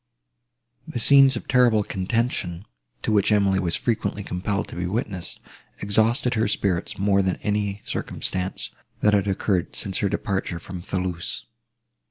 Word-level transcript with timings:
The 0.87 0.97
scenes 0.97 1.35
of 1.35 1.47
terrible 1.47 1.83
contention, 1.83 2.65
to 3.03 3.11
which 3.11 3.31
Emily 3.31 3.59
was 3.59 3.75
frequently 3.75 4.23
compelled 4.23 4.67
to 4.69 4.75
be 4.75 4.87
witness, 4.87 5.37
exhausted 5.77 6.33
her 6.33 6.47
spirits 6.47 6.97
more 6.97 7.21
than 7.21 7.35
any 7.43 7.81
circumstances, 7.83 8.71
that 9.01 9.13
had 9.13 9.27
occurred 9.27 9.75
since 9.75 9.99
her 9.99 10.09
departure 10.09 10.59
from 10.59 10.81
Thoulouse. 10.81 11.45